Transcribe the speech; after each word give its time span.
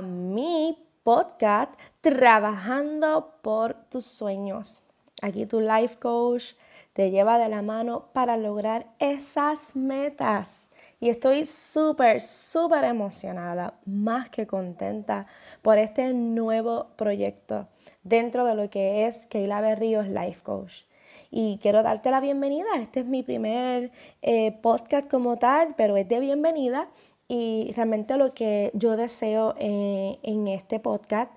mi 0.00 0.78
podcast 1.02 1.74
Trabajando 2.00 3.38
por 3.42 3.74
tus 3.88 4.04
sueños. 4.04 4.80
Aquí 5.20 5.46
tu 5.46 5.60
life 5.60 5.96
coach 5.98 6.54
te 6.92 7.10
lleva 7.10 7.38
de 7.38 7.48
la 7.48 7.62
mano 7.62 8.08
para 8.12 8.36
lograr 8.36 8.86
esas 8.98 9.74
metas. 9.76 10.70
Y 11.00 11.10
estoy 11.10 11.44
súper, 11.44 12.20
súper 12.20 12.84
emocionada, 12.84 13.78
más 13.84 14.30
que 14.30 14.46
contenta 14.46 15.26
por 15.62 15.78
este 15.78 16.12
nuevo 16.12 16.88
proyecto 16.96 17.68
dentro 18.02 18.44
de 18.44 18.54
lo 18.54 18.70
que 18.70 19.06
es 19.06 19.26
Keila 19.26 19.60
Berríos 19.60 20.08
Life 20.08 20.42
Coach. 20.42 20.84
Y 21.30 21.58
quiero 21.60 21.82
darte 21.82 22.10
la 22.10 22.20
bienvenida. 22.20 22.68
Este 22.80 23.00
es 23.00 23.06
mi 23.06 23.22
primer 23.22 23.92
eh, 24.22 24.52
podcast 24.62 25.10
como 25.10 25.38
tal, 25.38 25.74
pero 25.76 25.96
es 25.96 26.08
de 26.08 26.20
bienvenida. 26.20 26.88
Y 27.28 27.72
realmente 27.76 28.16
lo 28.16 28.32
que 28.32 28.70
yo 28.72 28.96
deseo 28.96 29.54
eh, 29.58 30.18
en 30.22 30.48
este 30.48 30.80
podcast 30.80 31.30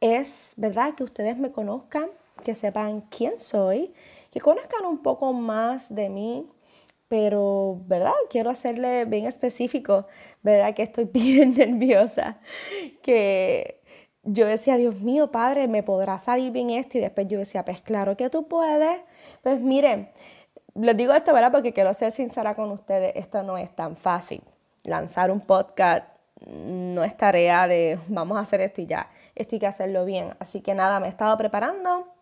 es, 0.00 0.54
¿verdad?, 0.58 0.94
que 0.94 1.04
ustedes 1.04 1.38
me 1.38 1.50
conozcan, 1.50 2.10
que 2.44 2.54
sepan 2.54 3.02
quién 3.10 3.38
soy, 3.38 3.92
que 4.30 4.40
conozcan 4.40 4.84
un 4.86 4.98
poco 4.98 5.32
más 5.32 5.94
de 5.94 6.10
mí, 6.10 6.46
pero, 7.08 7.80
¿verdad? 7.86 8.12
Quiero 8.28 8.50
hacerle 8.50 9.04
bien 9.06 9.26
específico, 9.26 10.06
¿verdad? 10.42 10.74
Que 10.74 10.82
estoy 10.82 11.04
bien 11.12 11.54
nerviosa, 11.56 12.38
que 13.02 13.80
yo 14.22 14.46
decía, 14.46 14.76
Dios 14.76 15.00
mío, 15.00 15.30
Padre, 15.30 15.68
¿me 15.68 15.82
podrá 15.82 16.18
salir 16.18 16.52
bien 16.52 16.70
esto? 16.70 16.98
Y 16.98 17.00
después 17.00 17.26
yo 17.28 17.38
decía, 17.38 17.64
pues 17.64 17.80
claro 17.82 18.16
que 18.16 18.28
tú 18.30 18.46
puedes. 18.46 19.00
Pues 19.42 19.60
miren, 19.60 20.10
les 20.74 20.96
digo 20.96 21.14
esto, 21.14 21.32
¿verdad? 21.32 21.50
Porque 21.52 21.72
quiero 21.72 21.92
ser 21.94 22.12
sincera 22.12 22.54
con 22.54 22.70
ustedes, 22.70 23.12
esto 23.16 23.42
no 23.42 23.56
es 23.58 23.74
tan 23.74 23.96
fácil. 23.96 24.42
Lanzar 24.84 25.30
un 25.30 25.40
podcast 25.40 26.04
no 26.46 27.04
es 27.04 27.16
tarea 27.16 27.66
de 27.66 27.98
vamos 28.08 28.38
a 28.38 28.40
hacer 28.40 28.60
esto 28.60 28.80
y 28.80 28.86
ya, 28.86 29.10
esto 29.34 29.56
hay 29.56 29.60
que 29.60 29.66
hacerlo 29.66 30.04
bien. 30.04 30.34
Así 30.38 30.60
que 30.60 30.74
nada, 30.74 31.00
me 31.00 31.06
he 31.06 31.10
estado 31.10 31.36
preparando, 31.36 32.14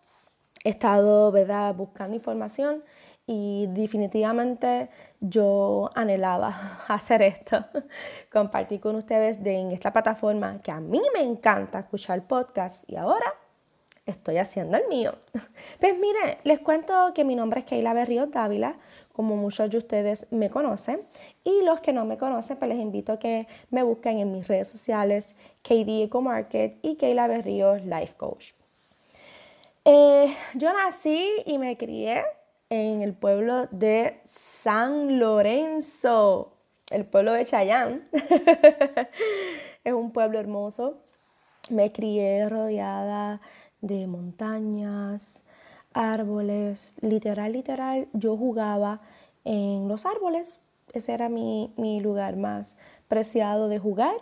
he 0.63 0.69
estado, 0.69 1.31
¿verdad?, 1.31 1.73
buscando 1.75 2.15
información 2.15 2.83
y 3.25 3.67
definitivamente 3.69 4.89
yo 5.19 5.91
anhelaba 5.95 6.79
hacer 6.87 7.21
esto, 7.21 7.63
compartir 8.31 8.79
con 8.79 8.95
ustedes 8.95 9.43
de, 9.43 9.59
en 9.59 9.71
esta 9.71 9.93
plataforma 9.93 10.61
que 10.61 10.71
a 10.71 10.79
mí 10.79 11.01
me 11.13 11.21
encanta 11.21 11.79
escuchar 11.79 12.27
podcast 12.27 12.89
y 12.89 12.95
ahora 12.95 13.33
estoy 14.05 14.37
haciendo 14.37 14.77
el 14.77 14.87
mío. 14.87 15.13
Pues 15.79 15.93
mire, 15.97 16.39
les 16.43 16.59
cuento 16.59 17.13
que 17.13 17.23
mi 17.23 17.35
nombre 17.35 17.59
es 17.59 17.65
Keila 17.65 17.93
Berríos 17.93 18.31
Dávila, 18.31 18.77
como 19.19 19.35
muchos 19.35 19.69
de 19.69 19.77
ustedes 19.77 20.31
me 20.31 20.49
conocen, 20.49 21.01
y 21.43 21.61
los 21.65 21.81
que 21.81 21.91
no 21.91 22.05
me 22.05 22.17
conocen, 22.17 22.55
pues 22.55 22.69
les 22.69 22.79
invito 22.79 23.11
a 23.11 23.19
que 23.19 23.47
me 23.69 23.83
busquen 23.83 24.17
en 24.17 24.31
mis 24.31 24.47
redes 24.47 24.69
sociales, 24.69 25.35
KD 25.61 26.03
Eco 26.03 26.21
Market 26.21 26.77
y 26.81 26.95
Keila 26.95 27.27
Berríos 27.27 27.83
Life 27.83 28.13
Coach. 28.15 28.53
Eh, 29.83 30.33
yo 30.53 30.71
nací 30.71 31.27
y 31.45 31.57
me 31.57 31.75
crié 31.75 32.23
en 32.69 33.01
el 33.01 33.11
pueblo 33.11 33.67
de 33.71 34.21
San 34.23 35.19
Lorenzo, 35.19 36.53
el 36.89 37.03
pueblo 37.03 37.33
de 37.33 37.43
Chayán. 37.43 38.07
es 39.83 39.91
un 39.91 40.11
pueblo 40.13 40.39
hermoso. 40.39 40.95
Me 41.69 41.91
crié 41.91 42.47
rodeada 42.47 43.41
de 43.81 44.07
montañas, 44.07 45.43
árboles, 45.93 46.95
literal, 47.01 47.53
literal, 47.53 48.07
yo 48.13 48.37
jugaba 48.37 49.01
en 49.45 49.87
los 49.87 50.05
árboles. 50.05 50.61
Ese 50.93 51.13
era 51.13 51.29
mi, 51.29 51.73
mi 51.77 51.99
lugar 51.99 52.35
más 52.35 52.77
preciado 53.07 53.69
de 53.69 53.79
jugar. 53.79 54.15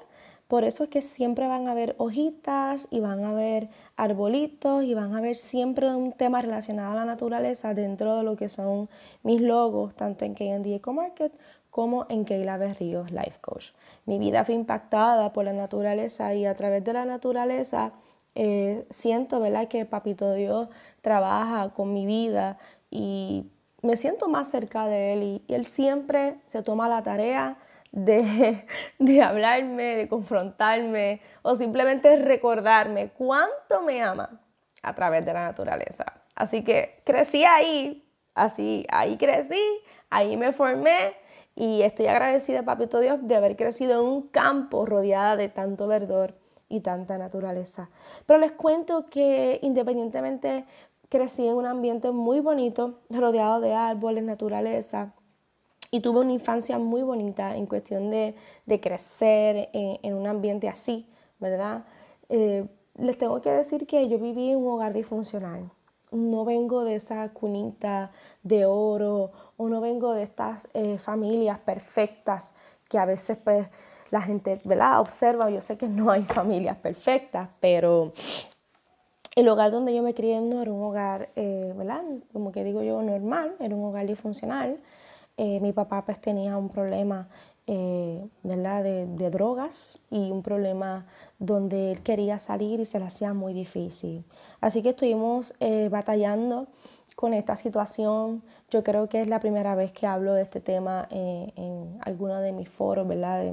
Por 0.47 0.63
eso 0.63 0.85
es 0.85 0.89
que 0.89 1.01
siempre 1.01 1.45
van 1.47 1.67
a 1.67 1.71
haber 1.71 1.95
hojitas 1.97 2.87
y 2.89 3.01
van 3.01 3.25
a 3.25 3.31
haber 3.31 3.69
arbolitos 3.97 4.85
y 4.85 4.93
van 4.93 5.13
a 5.13 5.17
haber 5.17 5.35
siempre 5.35 5.93
un 5.93 6.13
tema 6.13 6.41
relacionado 6.41 6.93
a 6.93 6.95
la 6.95 7.05
naturaleza 7.05 7.73
dentro 7.73 8.15
de 8.15 8.23
lo 8.23 8.37
que 8.37 8.47
son 8.47 8.89
mis 9.23 9.41
logos, 9.41 9.93
tanto 9.95 10.23
en 10.23 10.35
KD 10.35 10.75
Eco 10.75 10.93
Market 10.93 11.37
como 11.69 12.05
en 12.09 12.23
Keila 12.23 12.57
Berríos 12.57 13.11
Life 13.11 13.39
Coach. 13.41 13.71
Mi 14.05 14.19
vida 14.19 14.45
fue 14.45 14.55
impactada 14.55 15.33
por 15.33 15.43
la 15.43 15.53
naturaleza 15.53 16.33
y 16.33 16.45
a 16.45 16.55
través 16.55 16.81
de 16.83 16.93
la 16.93 17.03
naturaleza 17.03 17.91
eh, 18.39 18.85
siento 18.91 19.39
¿verdad? 19.39 19.67
que 19.67 19.83
Papito 19.85 20.31
Dios 20.35 20.69
trabaja 21.01 21.73
con 21.73 21.91
mi 21.91 22.05
vida 22.05 22.59
y 22.91 23.51
me 23.81 23.97
siento 23.97 24.27
más 24.27 24.47
cerca 24.51 24.87
de 24.87 25.13
Él 25.13 25.23
y 25.23 25.43
Él 25.51 25.65
siempre 25.65 26.39
se 26.45 26.61
toma 26.61 26.87
la 26.87 27.01
tarea 27.01 27.57
de, 27.91 29.23
hablarme, 29.23 29.95
de 29.95 30.07
confrontarme 30.07 31.19
o 31.41 31.55
simplemente 31.55 32.15
recordarme 32.17 33.09
cuánto 33.09 33.81
me 33.81 34.03
ama 34.03 34.39
a 34.83 34.93
través 34.93 35.25
de 35.25 35.33
la 35.33 35.47
naturaleza. 35.47 36.05
Así 36.35 36.63
que 36.63 37.01
crecí 37.05 37.43
ahí, 37.43 38.07
así, 38.35 38.85
ahí 38.91 39.17
crecí, 39.17 39.63
ahí 40.11 40.37
me 40.37 40.51
formé 40.51 41.15
y 41.55 41.81
estoy 41.81 42.05
agradecida, 42.05 42.61
Papito 42.61 42.99
Dios, 42.99 43.17
de 43.23 43.35
haber 43.35 43.55
crecido 43.55 43.93
en 43.99 44.07
un 44.07 44.27
campo 44.27 44.85
rodeada 44.85 45.37
de 45.37 45.49
tanto 45.49 45.87
verdor 45.87 46.35
y 46.69 46.81
tanta 46.81 47.17
naturaleza. 47.17 47.89
Pero 48.25 48.39
les 48.39 48.51
cuento 48.51 49.09
que 49.09 49.59
independientemente 49.61 50.65
crecí 51.09 51.47
en 51.47 51.55
un 51.55 51.65
ambiente 51.65 52.11
muy 52.11 52.39
bonito, 52.39 52.99
rodeado 53.09 53.61
de 53.61 53.73
árboles, 53.73 54.23
naturaleza, 54.23 55.13
y 55.91 56.01
tuve 56.01 56.19
una 56.19 56.33
infancia 56.33 56.77
muy 56.79 57.01
bonita 57.01 57.55
en 57.55 57.65
cuestión 57.65 58.09
de, 58.11 58.35
crecer 58.81 59.69
en, 59.73 60.13
un 60.13 60.27
ambiente 60.27 60.67
así, 60.67 61.07
¿verdad? 61.39 61.85
Eh, 62.29 62.67
les 62.95 63.17
tengo 63.17 63.41
que 63.41 63.51
decir 63.51 63.87
que 63.87 64.07
yo 64.09 64.19
viví 64.19 64.51
en 64.51 64.57
un 64.57 64.73
hogar 64.73 64.93
disfuncional. 64.93 65.71
No 66.11 66.45
vengo 66.45 66.83
de 66.83 66.95
esa 66.95 67.29
cunita 67.29 68.11
de 68.43 68.65
oro 68.65 69.31
o 69.55 69.69
no 69.69 69.81
vengo 69.81 70.13
de 70.13 70.23
estas 70.23 70.67
eh, 70.73 70.97
familias 70.97 71.59
perfectas 71.59 72.55
que 72.89 72.97
a 72.97 73.05
veces 73.05 73.37
pues 73.43 73.67
la 74.11 74.21
gente 74.21 74.61
¿verdad? 74.63 74.99
observa. 74.99 75.49
Yo 75.49 75.61
sé 75.61 75.77
que 75.77 75.87
no 75.87 76.11
hay 76.11 76.23
familias 76.23 76.77
perfectas, 76.77 77.49
pero 77.59 78.13
el 79.35 79.47
hogar 79.49 79.71
donde 79.71 79.93
yo 79.93 80.01
me 80.01 80.13
crié 80.13 80.41
no 80.41 80.61
era 80.61 80.71
un 80.71 80.81
hogar, 80.81 81.29
eh, 81.35 81.73
¿verdad? 81.75 82.01
Como 82.33 82.51
que 82.51 82.63
digo 82.63 82.81
yo, 82.81 83.01
normal, 83.01 83.55
era 83.59 83.75
un 83.75 83.85
hogar 83.85 84.07
disfuncional. 84.07 84.79
Eh, 85.37 85.59
mi 85.59 85.71
papá 85.71 86.03
pues 86.03 86.19
tenía 86.19 86.57
un 86.57 86.69
problema 86.69 87.29
eh, 87.67 88.27
De, 88.43 89.29
drogas 89.29 89.99
y 90.09 90.31
un 90.31 90.41
problema 90.41 91.05
donde 91.37 91.91
él 91.91 92.01
quería 92.01 92.39
salir 92.39 92.79
y 92.79 92.85
se 92.85 92.97
le 92.97 93.05
hacía 93.05 93.33
muy 93.33 93.53
difícil. 93.53 94.23
Así 94.61 94.81
que 94.81 94.89
estuvimos 94.89 95.53
eh, 95.59 95.89
batallando 95.89 96.67
con 97.15 97.33
esta 97.33 97.55
situación. 97.55 98.41
Yo 98.71 98.83
creo 98.83 99.07
que 99.09 99.21
es 99.21 99.27
la 99.29 99.39
primera 99.39 99.75
vez 99.75 99.91
que 99.91 100.07
hablo 100.07 100.33
de 100.33 100.41
este 100.43 100.61
tema 100.61 101.07
en 101.11 101.99
alguno 102.01 102.39
de 102.39 102.53
mis 102.53 102.69
foros, 102.69 103.07
¿verdad? 103.07 103.45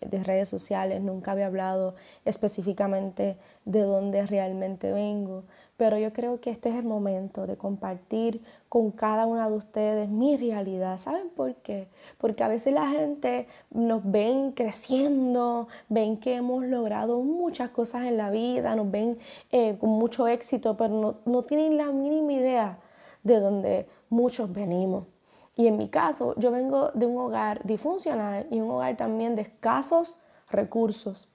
Redes 0.00 0.48
sociales. 0.48 1.00
Nunca 1.02 1.32
había 1.32 1.46
hablado 1.46 1.94
específicamente 2.24 3.36
de 3.64 3.82
dónde 3.82 4.26
realmente 4.26 4.92
vengo 4.92 5.44
pero 5.78 5.96
yo 5.96 6.12
creo 6.12 6.40
que 6.40 6.50
este 6.50 6.70
es 6.70 6.74
el 6.74 6.84
momento 6.84 7.46
de 7.46 7.56
compartir 7.56 8.42
con 8.68 8.90
cada 8.90 9.26
una 9.26 9.48
de 9.48 9.54
ustedes 9.54 10.08
mi 10.08 10.36
realidad. 10.36 10.98
¿Saben 10.98 11.30
por 11.30 11.54
qué? 11.54 11.86
Porque 12.18 12.42
a 12.42 12.48
veces 12.48 12.74
la 12.74 12.88
gente 12.88 13.46
nos 13.70 14.02
ven 14.02 14.50
creciendo, 14.50 15.68
ven 15.88 16.16
que 16.18 16.34
hemos 16.34 16.64
logrado 16.64 17.20
muchas 17.20 17.70
cosas 17.70 18.06
en 18.06 18.16
la 18.16 18.28
vida, 18.32 18.74
nos 18.74 18.90
ven 18.90 19.18
eh, 19.52 19.78
con 19.78 19.90
mucho 19.90 20.26
éxito, 20.26 20.76
pero 20.76 20.94
no, 21.00 21.16
no 21.24 21.44
tienen 21.44 21.76
la 21.76 21.92
mínima 21.92 22.32
idea 22.32 22.80
de 23.22 23.38
dónde 23.38 23.86
muchos 24.10 24.52
venimos. 24.52 25.04
Y 25.58 25.66
en 25.66 25.76
mi 25.76 25.88
caso, 25.88 26.34
yo 26.36 26.52
vengo 26.52 26.92
de 26.94 27.04
un 27.04 27.18
hogar 27.18 27.62
disfuncional 27.64 28.46
y 28.48 28.60
un 28.60 28.70
hogar 28.70 28.96
también 28.96 29.34
de 29.34 29.42
escasos 29.42 30.20
recursos. 30.48 31.32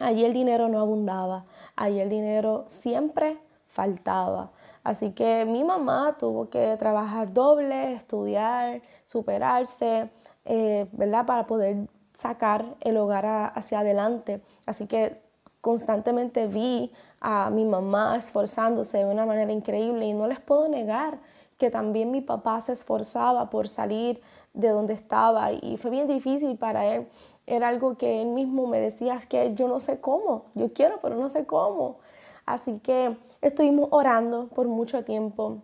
Allí 0.00 0.24
el 0.24 0.32
dinero 0.32 0.68
no 0.68 0.78
abundaba, 0.78 1.46
allí 1.74 1.98
el 1.98 2.08
dinero 2.08 2.62
siempre 2.68 3.38
faltaba. 3.66 4.52
Así 4.84 5.10
que 5.14 5.44
mi 5.46 5.64
mamá 5.64 6.16
tuvo 6.16 6.48
que 6.48 6.76
trabajar 6.76 7.32
doble, 7.32 7.94
estudiar, 7.94 8.82
superarse, 9.04 10.10
eh, 10.44 10.86
¿verdad? 10.92 11.26
Para 11.26 11.48
poder 11.48 11.88
sacar 12.12 12.76
el 12.80 12.96
hogar 12.98 13.52
hacia 13.56 13.80
adelante. 13.80 14.40
Así 14.64 14.86
que 14.86 15.20
constantemente 15.60 16.46
vi 16.46 16.92
a 17.20 17.50
mi 17.50 17.64
mamá 17.64 18.16
esforzándose 18.16 18.98
de 18.98 19.06
una 19.06 19.26
manera 19.26 19.50
increíble 19.50 20.06
y 20.06 20.12
no 20.12 20.28
les 20.28 20.38
puedo 20.38 20.68
negar 20.68 21.18
que 21.60 21.70
también 21.70 22.10
mi 22.10 22.22
papá 22.22 22.62
se 22.62 22.72
esforzaba 22.72 23.50
por 23.50 23.68
salir 23.68 24.22
de 24.54 24.70
donde 24.70 24.94
estaba 24.94 25.52
y 25.52 25.76
fue 25.76 25.90
bien 25.90 26.08
difícil 26.08 26.56
para 26.56 26.86
él. 26.86 27.06
Era 27.46 27.68
algo 27.68 27.98
que 27.98 28.22
él 28.22 28.28
mismo 28.28 28.66
me 28.66 28.80
decía, 28.80 29.20
que 29.28 29.54
yo 29.54 29.68
no 29.68 29.78
sé 29.78 30.00
cómo, 30.00 30.46
yo 30.54 30.72
quiero, 30.72 31.00
pero 31.02 31.16
no 31.16 31.28
sé 31.28 31.44
cómo. 31.44 31.98
Así 32.46 32.78
que 32.78 33.14
estuvimos 33.42 33.88
orando 33.92 34.48
por 34.48 34.68
mucho 34.68 35.04
tiempo, 35.04 35.58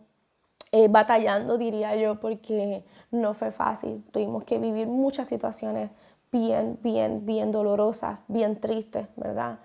eh, 0.70 0.88
batallando, 0.88 1.56
diría 1.56 1.96
yo, 1.96 2.20
porque 2.20 2.84
no 3.10 3.32
fue 3.32 3.50
fácil. 3.50 4.04
Tuvimos 4.12 4.44
que 4.44 4.58
vivir 4.58 4.86
muchas 4.88 5.28
situaciones 5.28 5.90
bien, 6.30 6.78
bien, 6.82 7.24
bien 7.24 7.52
dolorosas, 7.52 8.18
bien 8.28 8.60
tristes, 8.60 9.08
¿verdad? 9.16 9.60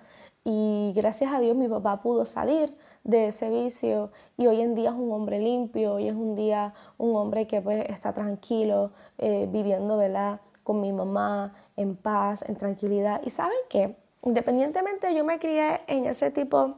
Y 0.45 0.93
gracias 0.95 1.33
a 1.33 1.41
Dios 1.41 1.57
mi 1.57 1.67
papá 1.67 2.01
pudo 2.01 2.25
salir 2.25 2.73
de 3.03 3.27
ese 3.27 3.49
vicio 3.49 4.11
y 4.37 4.47
hoy 4.47 4.61
en 4.61 4.75
día 4.75 4.89
es 4.89 4.95
un 4.95 5.11
hombre 5.11 5.39
limpio, 5.39 5.95
hoy 5.95 6.07
es 6.07 6.15
un 6.15 6.35
día 6.35 6.73
un 6.97 7.15
hombre 7.15 7.47
que 7.47 7.61
pues 7.61 7.89
está 7.89 8.13
tranquilo, 8.13 8.91
eh, 9.17 9.47
viviendo 9.51 9.97
¿verdad? 9.97 10.39
con 10.63 10.81
mi 10.81 10.93
mamá 10.93 11.53
en 11.75 11.95
paz, 11.95 12.47
en 12.47 12.55
tranquilidad. 12.55 13.21
Y 13.23 13.31
saben 13.31 13.57
qué, 13.69 13.95
independientemente 14.23 15.13
yo 15.15 15.25
me 15.25 15.39
crié 15.39 15.81
en 15.87 16.05
ese 16.05 16.31
tipo 16.31 16.75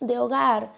de 0.00 0.18
hogar, 0.18 0.72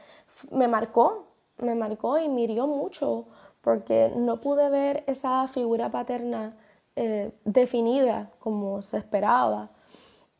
me 0.51 0.69
marcó, 0.69 1.27
me 1.59 1.75
marcó 1.75 2.19
y 2.19 2.29
me 2.29 2.43
hirió 2.43 2.67
mucho 2.67 3.27
porque 3.61 4.13
no 4.17 4.39
pude 4.39 4.69
ver 4.71 5.03
esa 5.07 5.47
figura 5.49 5.91
paterna 5.91 6.57
eh, 6.97 7.33
definida 7.45 8.31
como 8.39 8.83
se 8.83 8.99
esperaba. 8.99 9.71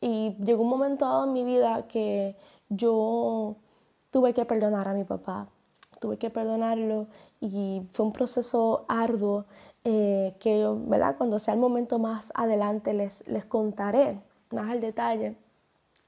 Y 0.01 0.37
llegó 0.43 0.63
un 0.63 0.69
momento 0.69 1.05
dado 1.05 1.25
en 1.25 1.33
mi 1.33 1.43
vida 1.43 1.89
que 1.89 2.37
yo 2.69 3.57
tuve 4.11 4.35
que 4.35 4.45
perdonar 4.45 4.89
a 4.89 4.95
mi 4.95 5.05
papá, 5.05 5.49
tuve 6.01 6.19
que 6.19 6.31
perdonarlo 6.31 7.07
y 7.41 7.83
fue 7.91 8.07
un 8.07 8.13
proceso 8.13 8.85
arduo 8.89 9.47
eh, 9.85 10.37
que 10.41 10.61
yo, 10.61 10.79
¿verdad? 10.87 11.17
Cuando 11.17 11.39
sea 11.39 11.55
el 11.55 11.61
momento 11.61 11.99
más 11.99 12.33
adelante 12.35 12.95
les, 12.95 13.27
les 13.29 13.45
contaré 13.45 14.21
más 14.51 14.71
al 14.71 14.81
detalle. 14.81 15.37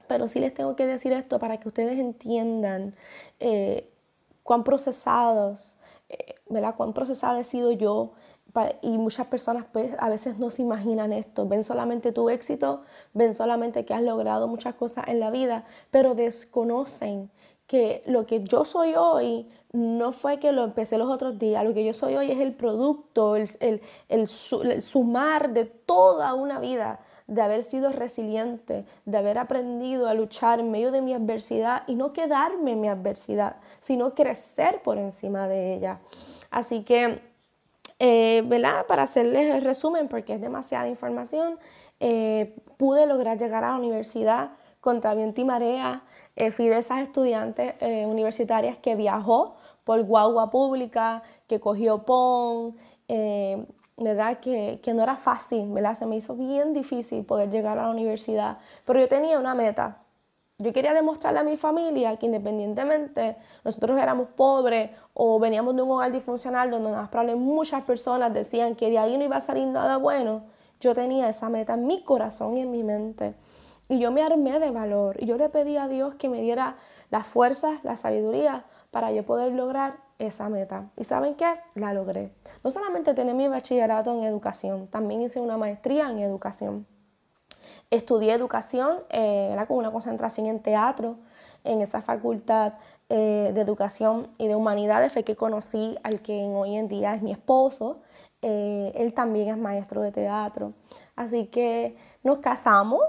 Pero 0.07 0.27
sí 0.27 0.39
les 0.39 0.53
tengo 0.53 0.75
que 0.75 0.85
decir 0.85 1.13
esto 1.13 1.39
para 1.39 1.59
que 1.59 1.67
ustedes 1.67 1.97
entiendan 1.97 2.95
eh, 3.39 3.89
cuán 4.43 4.63
procesados, 4.63 5.79
eh, 6.09 6.35
¿verdad? 6.49 6.75
Cuán 6.75 6.93
procesada 6.93 7.39
he 7.39 7.43
sido 7.43 7.71
yo 7.71 8.13
y 8.81 8.97
muchas 8.97 9.27
personas 9.27 9.65
pues 9.71 9.93
a 9.97 10.09
veces 10.09 10.37
no 10.37 10.51
se 10.51 10.61
imaginan 10.61 11.13
esto, 11.13 11.47
ven 11.47 11.63
solamente 11.63 12.11
tu 12.11 12.29
éxito, 12.29 12.81
ven 13.13 13.33
solamente 13.33 13.85
que 13.85 13.93
has 13.93 14.01
logrado 14.01 14.47
muchas 14.47 14.75
cosas 14.75 15.07
en 15.07 15.19
la 15.19 15.31
vida, 15.31 15.65
pero 15.89 16.15
desconocen 16.15 17.31
que 17.71 18.03
lo 18.05 18.25
que 18.25 18.43
yo 18.43 18.65
soy 18.65 18.95
hoy 18.97 19.47
no 19.71 20.11
fue 20.11 20.39
que 20.39 20.51
lo 20.51 20.65
empecé 20.65 20.97
los 20.97 21.09
otros 21.09 21.39
días, 21.39 21.63
lo 21.63 21.73
que 21.73 21.85
yo 21.85 21.93
soy 21.93 22.17
hoy 22.17 22.29
es 22.29 22.41
el 22.41 22.51
producto, 22.53 23.37
el, 23.37 23.49
el, 23.61 23.81
el, 24.09 24.27
sumar 24.27 25.53
de 25.53 25.63
toda 25.63 26.33
una 26.33 26.59
vida, 26.59 26.99
de 27.27 27.41
haber 27.41 27.63
sido 27.63 27.93
resiliente, 27.93 28.83
de 29.05 29.17
haber 29.17 29.37
aprendido 29.37 30.09
a 30.09 30.13
luchar 30.13 30.59
en 30.59 30.69
medio 30.69 30.91
de 30.91 31.01
mi 31.01 31.13
adversidad 31.13 31.83
y 31.87 31.95
no 31.95 32.11
quedarme 32.11 32.73
en 32.73 32.81
mi 32.81 32.89
adversidad, 32.89 33.55
sino 33.79 34.15
crecer 34.15 34.81
por 34.81 34.97
encima 34.97 35.47
de 35.47 35.73
ella. 35.73 36.01
Así 36.49 36.83
que, 36.83 37.21
eh, 37.99 38.43
¿verdad? 38.47 38.85
Para 38.85 39.03
hacerles 39.03 39.55
el 39.55 39.61
resumen, 39.61 40.09
porque 40.09 40.33
es 40.33 40.41
demasiada 40.41 40.89
información, 40.89 41.57
eh, 42.01 42.53
pude 42.75 43.07
lograr 43.07 43.37
llegar 43.37 43.63
a 43.63 43.69
la 43.69 43.77
universidad 43.77 44.51
contra 44.81 45.13
viento 45.13 45.39
y 45.39 45.45
marea, 45.45 46.03
eh, 46.41 46.49
fui 46.49 46.69
de 46.69 46.79
esas 46.79 47.01
estudiantes 47.01 47.75
eh, 47.81 48.07
universitarias 48.07 48.75
que 48.79 48.95
viajó 48.95 49.53
por 49.83 50.01
guagua 50.01 50.49
pública, 50.49 51.21
que 51.45 51.59
cogió 51.59 52.03
PON, 52.03 52.75
eh, 53.07 53.63
¿verdad? 53.95 54.39
Que, 54.39 54.79
que, 54.81 54.95
no 54.95 55.03
era 55.03 55.17
fácil, 55.17 55.71
¿verdad? 55.71 55.93
Se 55.93 56.07
me 56.07 56.15
hizo 56.15 56.35
bien 56.35 56.73
difícil 56.73 57.23
poder 57.25 57.51
llegar 57.51 57.77
a 57.77 57.83
la 57.83 57.89
universidad, 57.89 58.57
pero 58.85 58.99
yo 58.99 59.07
tenía 59.07 59.37
una 59.37 59.53
meta. 59.53 59.99
Yo 60.57 60.73
quería 60.73 60.95
demostrarle 60.95 61.41
a 61.41 61.43
mi 61.43 61.57
familia 61.57 62.17
que 62.17 62.25
independientemente 62.25 63.37
nosotros 63.63 63.99
éramos 63.99 64.27
pobres 64.29 64.89
o 65.13 65.39
veníamos 65.39 65.75
de 65.75 65.83
un 65.83 65.91
hogar 65.91 66.11
disfuncional 66.11 66.71
donde 66.71 66.89
más 66.89 67.09
probablemente 67.09 67.53
muchas 67.53 67.83
personas 67.83 68.33
decían 68.33 68.75
que 68.75 68.89
de 68.89 68.97
ahí 68.97 69.15
no 69.15 69.23
iba 69.23 69.37
a 69.37 69.41
salir 69.41 69.67
nada 69.67 69.97
bueno, 69.97 70.41
yo 70.79 70.95
tenía 70.95 71.29
esa 71.29 71.49
meta 71.49 71.75
en 71.75 71.85
mi 71.85 72.03
corazón 72.03 72.57
y 72.57 72.61
en 72.61 72.71
mi 72.71 72.83
mente. 72.83 73.35
Y 73.91 73.99
yo 73.99 74.09
me 74.09 74.23
armé 74.23 74.57
de 74.61 74.71
valor 74.71 75.21
y 75.21 75.25
yo 75.25 75.35
le 75.35 75.49
pedí 75.49 75.75
a 75.75 75.89
Dios 75.89 76.15
que 76.15 76.29
me 76.29 76.41
diera 76.41 76.77
las 77.09 77.27
fuerzas, 77.27 77.83
la 77.83 77.97
sabiduría 77.97 78.63
para 78.89 79.11
yo 79.11 79.25
poder 79.25 79.51
lograr 79.51 79.97
esa 80.17 80.47
meta. 80.47 80.89
¿Y 80.95 81.03
saben 81.03 81.35
qué? 81.35 81.59
La 81.75 81.93
logré. 81.93 82.33
No 82.63 82.71
solamente 82.71 83.13
tener 83.13 83.35
mi 83.35 83.49
bachillerato 83.49 84.17
en 84.17 84.23
educación, 84.23 84.87
también 84.87 85.21
hice 85.21 85.41
una 85.41 85.57
maestría 85.57 86.09
en 86.09 86.19
educación. 86.19 86.87
Estudié 87.89 88.31
educación 88.31 88.99
eh, 89.09 89.57
con 89.67 89.75
una 89.75 89.91
concentración 89.91 90.47
en 90.47 90.61
teatro 90.61 91.17
en 91.65 91.81
esa 91.81 92.01
facultad 92.01 92.75
eh, 93.09 93.51
de 93.53 93.59
educación 93.59 94.29
y 94.37 94.47
de 94.47 94.55
humanidades 94.55 95.11
fue 95.11 95.25
que 95.25 95.35
conocí 95.35 95.97
al 96.03 96.21
que 96.21 96.45
hoy 96.45 96.77
en 96.77 96.87
día 96.87 97.13
es 97.13 97.21
mi 97.21 97.33
esposo. 97.33 97.99
Eh, 98.41 98.93
él 98.95 99.13
también 99.13 99.49
es 99.49 99.57
maestro 99.57 100.01
de 100.01 100.13
teatro. 100.13 100.71
Así 101.17 101.47
que 101.47 101.97
nos 102.23 102.39
casamos 102.39 103.01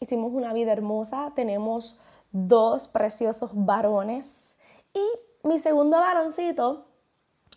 hicimos 0.00 0.32
una 0.32 0.52
vida 0.52 0.72
hermosa, 0.72 1.32
tenemos 1.34 1.98
dos 2.30 2.86
preciosos 2.88 3.50
varones 3.54 4.58
y 4.94 5.46
mi 5.46 5.58
segundo 5.58 5.98
varoncito, 5.98 6.86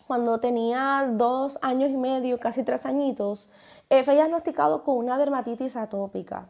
cuando 0.06 0.40
tenía 0.40 1.08
dos 1.12 1.58
años 1.62 1.90
y 1.90 1.96
medio, 1.96 2.38
casi 2.40 2.64
tres 2.64 2.86
añitos, 2.86 3.50
eh, 3.90 4.04
fue 4.04 4.14
diagnosticado 4.14 4.84
con 4.84 4.96
una 4.96 5.18
dermatitis 5.18 5.76
atópica. 5.76 6.46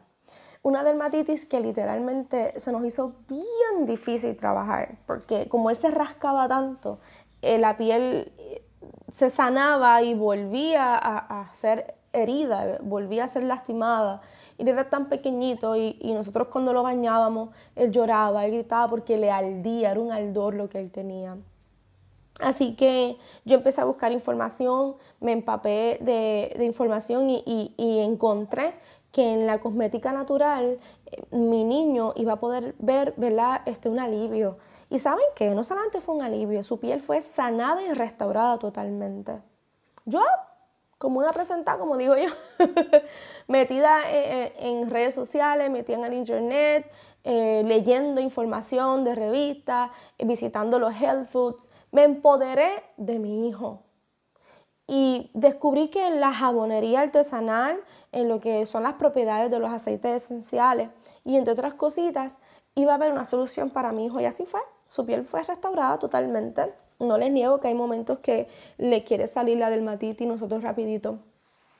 Una 0.61 0.83
dermatitis 0.83 1.45
que 1.45 1.59
literalmente 1.59 2.59
se 2.59 2.71
nos 2.71 2.85
hizo 2.85 3.13
bien 3.27 3.85
difícil 3.85 4.35
trabajar, 4.37 4.97
porque 5.05 5.49
como 5.49 5.69
él 5.69 5.75
se 5.75 5.91
rascaba 5.91 6.47
tanto, 6.47 6.99
eh, 7.41 7.57
la 7.57 7.77
piel 7.77 8.31
eh, 8.37 8.65
se 9.11 9.29
sanaba 9.29 10.01
y 10.01 10.13
volvía 10.13 10.95
a, 10.95 11.41
a 11.41 11.53
ser 11.53 11.95
herida, 12.13 12.77
volvía 12.81 13.25
a 13.25 13.27
ser 13.27 13.43
lastimada 13.43 14.21
y 14.57 14.69
era 14.69 14.89
tan 14.89 15.09
pequeñito 15.09 15.75
y, 15.75 15.97
nosotros 16.13 16.47
cuando 16.49 16.73
lo 16.73 16.83
bañábamos, 16.83 17.49
él 17.75 17.91
lloraba, 17.91 18.45
él 18.45 18.51
gritaba 18.53 18.89
porque 18.89 19.17
le 19.17 19.31
ardía, 19.31 19.91
era 19.91 19.99
un 19.99 20.11
ardor 20.11 20.55
lo 20.55 20.69
que 20.69 20.79
él 20.79 20.91
tenía. 20.91 21.37
Así 22.39 22.75
que 22.75 23.17
yo 23.45 23.57
empecé 23.57 23.81
a 23.81 23.85
buscar 23.85 24.11
información, 24.11 24.95
me 25.19 25.31
empapé 25.31 25.99
de, 26.01 26.63
información 26.65 27.29
y, 27.29 27.73
encontré 27.77 28.73
que 29.11 29.33
en 29.33 29.45
la 29.45 29.59
cosmética 29.59 30.11
natural 30.11 30.79
eh, 31.05 31.23
mi 31.29 31.63
niño 31.63 32.13
iba 32.15 32.33
a 32.33 32.39
poder 32.39 32.73
ver, 32.79 33.13
¿verdad? 33.17 33.61
Este, 33.65 33.87
un 33.87 33.99
alivio. 33.99 34.57
Y 34.89 34.97
saben 34.97 35.25
qué, 35.35 35.53
no 35.53 35.63
solamente 35.63 36.01
fue 36.01 36.15
un 36.15 36.23
alivio, 36.23 36.63
su 36.63 36.79
piel 36.79 36.99
fue 36.99 37.21
sanada 37.21 37.83
y 37.83 37.93
restaurada 37.93 38.57
totalmente. 38.57 39.39
Yo 40.05 40.21
como 41.03 41.19
una 41.19 41.33
presentada, 41.33 41.77
como 41.77 41.97
digo 41.97 42.15
yo, 42.15 42.29
metida 43.49 44.09
en, 44.09 44.89
redes 44.89 45.13
sociales, 45.13 45.69
metida 45.69 45.97
en 45.97 46.05
el 46.05 46.13
internet, 46.13 46.89
eh, 47.25 47.61
leyendo 47.65 48.21
información 48.21 49.03
de 49.03 49.13
revistas, 49.13 49.91
visitando 50.17 50.79
los 50.79 50.95
health 50.95 51.27
foods. 51.27 51.69
Me 51.91 52.03
empoderé 52.03 52.69
de 52.95 53.19
mi 53.19 53.49
hijo. 53.49 53.81
Y 54.87 55.29
descubrí 55.33 55.89
que 55.89 56.07
en 56.07 56.21
la 56.21 56.31
jabonería 56.31 57.01
artesanal, 57.01 57.81
en 58.13 58.29
lo 58.29 58.39
que 58.39 58.65
son 58.65 58.83
las 58.83 58.93
propiedades 58.93 59.51
de 59.51 59.59
los 59.59 59.71
aceites 59.73 60.23
esenciales 60.23 60.89
y 61.25 61.35
entre 61.35 61.51
otras 61.51 61.73
cositas, 61.73 62.39
iba 62.75 62.93
a 62.93 62.95
haber 62.95 63.11
una 63.11 63.25
solución 63.25 63.69
para 63.71 63.91
mi 63.91 64.05
hijo. 64.05 64.21
Y 64.21 64.25
así 64.25 64.45
fue. 64.45 64.61
Su 64.87 65.05
piel 65.05 65.25
fue 65.25 65.43
restaurada 65.43 65.99
totalmente. 65.99 66.73
No 67.03 67.17
les 67.17 67.31
niego 67.31 67.59
que 67.59 67.67
hay 67.67 67.73
momentos 67.73 68.19
que 68.19 68.47
le 68.77 69.03
quiere 69.03 69.27
salir 69.27 69.57
la 69.57 69.69
dermatitis 69.69 70.21
y 70.21 70.25
nosotros 70.25 70.63
rapidito 70.63 71.19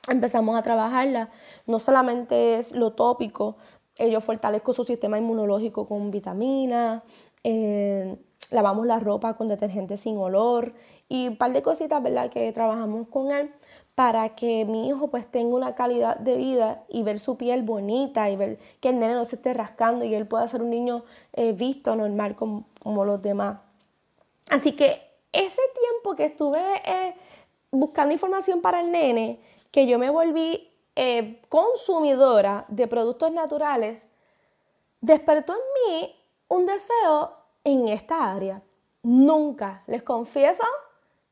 empezamos 0.08 0.56
a 0.56 0.62
trabajarla. 0.62 1.30
No 1.66 1.78
solamente 1.78 2.58
es 2.58 2.72
lo 2.72 2.92
tópico, 2.92 3.56
yo 3.98 4.20
fortalezco 4.20 4.72
su 4.72 4.84
sistema 4.84 5.18
inmunológico 5.18 5.86
con 5.86 6.10
vitaminas, 6.10 7.02
eh, 7.44 8.16
lavamos 8.50 8.86
la 8.86 8.98
ropa 8.98 9.34
con 9.34 9.48
detergente 9.48 9.96
sin 9.96 10.18
olor 10.18 10.74
y 11.08 11.28
un 11.28 11.36
par 11.36 11.52
de 11.52 11.62
cositas, 11.62 12.02
¿verdad? 12.02 12.30
Que 12.30 12.52
trabajamos 12.52 13.08
con 13.08 13.30
él 13.30 13.50
para 13.94 14.30
que 14.30 14.64
mi 14.64 14.88
hijo 14.88 15.08
pues 15.08 15.28
tenga 15.28 15.54
una 15.54 15.74
calidad 15.76 16.16
de 16.16 16.36
vida 16.36 16.84
y 16.88 17.04
ver 17.04 17.20
su 17.20 17.36
piel 17.36 17.62
bonita 17.62 18.28
y 18.28 18.36
ver 18.36 18.58
que 18.80 18.88
el 18.88 18.98
nene 18.98 19.14
no 19.14 19.24
se 19.24 19.36
esté 19.36 19.54
rascando 19.54 20.04
y 20.04 20.14
él 20.14 20.26
pueda 20.26 20.48
ser 20.48 20.62
un 20.62 20.70
niño 20.70 21.04
eh, 21.32 21.52
visto 21.52 21.94
normal 21.94 22.34
como, 22.34 22.64
como 22.82 23.04
los 23.04 23.22
demás. 23.22 23.58
Así 24.50 24.72
que 24.72 25.03
ese 25.34 25.62
tiempo 25.80 26.16
que 26.16 26.26
estuve 26.26 26.60
eh, 26.84 27.14
buscando 27.70 28.12
información 28.12 28.60
para 28.60 28.80
el 28.80 28.90
nene, 28.90 29.40
que 29.70 29.86
yo 29.86 29.98
me 29.98 30.10
volví 30.10 30.70
eh, 30.96 31.42
consumidora 31.48 32.64
de 32.68 32.86
productos 32.86 33.32
naturales, 33.32 34.10
despertó 35.00 35.52
en 35.52 35.92
mí 35.92 36.16
un 36.48 36.66
deseo 36.66 37.32
en 37.64 37.88
esta 37.88 38.32
área. 38.32 38.62
Nunca, 39.02 39.82
les 39.86 40.02
confieso 40.02 40.64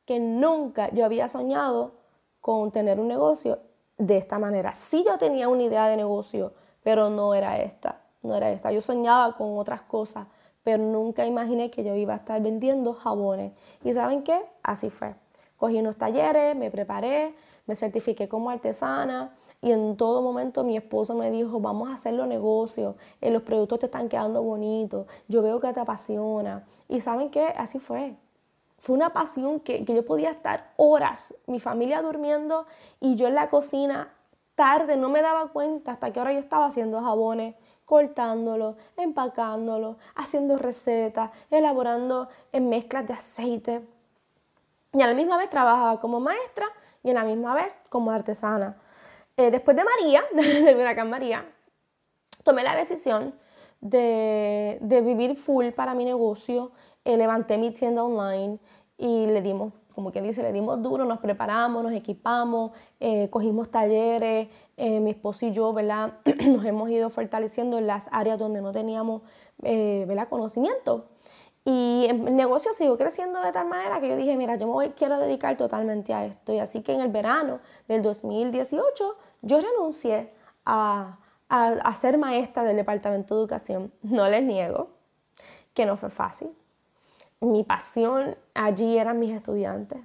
que 0.04 0.18
nunca 0.18 0.90
yo 0.90 1.04
había 1.04 1.28
soñado 1.28 1.92
con 2.40 2.72
tener 2.72 2.98
un 2.98 3.08
negocio 3.08 3.60
de 3.98 4.16
esta 4.16 4.38
manera. 4.38 4.74
Sí 4.74 5.04
yo 5.06 5.16
tenía 5.16 5.48
una 5.48 5.62
idea 5.62 5.86
de 5.86 5.96
negocio, 5.96 6.52
pero 6.82 7.08
no 7.08 7.34
era 7.34 7.58
esta, 7.58 8.02
no 8.22 8.34
era 8.34 8.50
esta. 8.50 8.72
Yo 8.72 8.80
soñaba 8.80 9.36
con 9.36 9.56
otras 9.58 9.82
cosas, 9.82 10.26
pero 10.62 10.82
nunca 10.82 11.26
imaginé 11.26 11.70
que 11.70 11.84
yo 11.84 11.94
iba 11.94 12.14
a 12.14 12.18
estar 12.18 12.40
vendiendo 12.40 12.94
jabones. 12.94 13.52
¿Y 13.84 13.92
saben 13.92 14.22
qué? 14.22 14.40
Así 14.62 14.90
fue. 14.90 15.14
Cogí 15.56 15.78
unos 15.78 15.96
talleres, 15.96 16.56
me 16.56 16.70
preparé, 16.70 17.34
me 17.66 17.74
certifiqué 17.74 18.28
como 18.28 18.50
artesana, 18.50 19.36
y 19.60 19.70
en 19.70 19.96
todo 19.96 20.22
momento 20.22 20.64
mi 20.64 20.76
esposo 20.76 21.14
me 21.14 21.30
dijo, 21.30 21.60
vamos 21.60 21.88
a 21.88 21.94
hacerlo 21.94 22.26
negocio, 22.26 22.96
eh, 23.20 23.30
los 23.30 23.42
productos 23.42 23.78
te 23.78 23.86
están 23.86 24.08
quedando 24.08 24.42
bonitos, 24.42 25.06
yo 25.28 25.40
veo 25.40 25.60
que 25.60 25.72
te 25.72 25.78
apasiona. 25.78 26.66
Y 26.88 27.00
saben 27.00 27.30
qué, 27.30 27.46
así 27.56 27.78
fue. 27.78 28.16
Fue 28.76 28.96
una 28.96 29.12
pasión 29.12 29.60
que, 29.60 29.84
que 29.84 29.94
yo 29.94 30.04
podía 30.04 30.32
estar 30.32 30.72
horas, 30.76 31.36
mi 31.46 31.60
familia 31.60 32.02
durmiendo 32.02 32.66
y 32.98 33.14
yo 33.14 33.28
en 33.28 33.36
la 33.36 33.50
cocina 33.50 34.12
tarde, 34.56 34.96
no 34.96 35.08
me 35.08 35.22
daba 35.22 35.48
cuenta 35.48 35.92
hasta 35.92 36.12
que 36.12 36.18
ahora 36.18 36.32
yo 36.32 36.40
estaba 36.40 36.66
haciendo 36.66 37.00
jabones, 37.00 37.54
cortándolo, 37.92 38.76
empacándolo, 38.96 39.98
haciendo 40.14 40.56
recetas, 40.56 41.30
elaborando 41.50 42.26
en 42.50 42.70
mezclas 42.70 43.06
de 43.06 43.12
aceite. 43.12 43.86
Y 44.94 45.02
a 45.02 45.06
la 45.06 45.12
misma 45.12 45.36
vez 45.36 45.50
trabajaba 45.50 46.00
como 46.00 46.18
maestra 46.18 46.64
y 47.02 47.10
a 47.10 47.12
la 47.12 47.24
misma 47.24 47.54
vez 47.54 47.82
como 47.90 48.10
artesana. 48.10 48.78
Eh, 49.36 49.50
después 49.50 49.76
de 49.76 49.84
María, 49.84 50.22
del 50.32 50.74
huracán 50.74 51.10
María, 51.10 51.44
tomé 52.44 52.62
la 52.62 52.74
decisión 52.76 53.34
de, 53.82 54.78
vivir 55.04 55.36
full 55.36 55.72
para 55.72 55.92
mi 55.92 56.06
negocio. 56.06 56.72
Eh, 57.04 57.18
levanté 57.18 57.58
mi 57.58 57.72
tienda 57.72 58.04
online 58.04 58.58
y 58.96 59.26
le 59.26 59.42
dimos, 59.42 59.74
como 59.92 60.12
que 60.12 60.22
dice, 60.22 60.42
le 60.42 60.52
dimos 60.52 60.82
duro, 60.82 61.04
nos 61.04 61.18
preparamos, 61.18 61.82
nos 61.82 61.92
equipamos, 61.92 62.72
eh, 63.00 63.28
cogimos 63.30 63.70
talleres, 63.70 64.48
mi 64.76 65.10
esposo 65.10 65.46
y 65.46 65.52
yo, 65.52 65.72
¿verdad? 65.72 66.14
nos 66.46 66.64
hemos 66.64 66.90
ido 66.90 67.08
fortaleciendo 67.08 67.78
en 67.78 67.86
las 67.86 68.08
áreas 68.10 68.38
donde 68.38 68.60
no 68.60 68.72
teníamos, 68.72 69.22
¿verdad? 69.58 70.28
Conocimiento. 70.28 71.06
Y 71.64 72.06
el 72.08 72.34
negocio 72.34 72.72
siguió 72.72 72.96
creciendo 72.96 73.40
de 73.40 73.52
tal 73.52 73.68
manera 73.68 74.00
que 74.00 74.08
yo 74.08 74.16
dije, 74.16 74.36
mira, 74.36 74.56
yo 74.56 74.66
me 74.66 74.72
voy, 74.72 74.90
quiero 74.90 75.18
dedicar 75.18 75.56
totalmente 75.56 76.12
a 76.12 76.26
esto. 76.26 76.52
Y 76.52 76.58
así 76.58 76.82
que 76.82 76.92
en 76.92 77.00
el 77.00 77.08
verano 77.08 77.60
del 77.86 78.02
2018 78.02 79.16
yo 79.42 79.60
renuncié 79.60 80.32
a, 80.66 81.18
a, 81.48 81.94
ser 81.94 82.18
maestra 82.18 82.64
del 82.64 82.76
Departamento 82.76 83.34
de 83.34 83.40
Educación. 83.42 83.92
No 84.02 84.28
les 84.28 84.42
niego 84.42 84.90
que 85.72 85.86
no 85.86 85.96
fue 85.96 86.10
fácil. 86.10 86.50
Mi 87.42 87.64
pasión 87.64 88.36
allí 88.54 88.96
eran 88.98 89.18
mis 89.18 89.32
estudiantes. 89.32 89.98